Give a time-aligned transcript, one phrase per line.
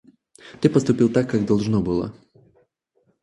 [0.59, 2.11] Ты поступил так, как должно было.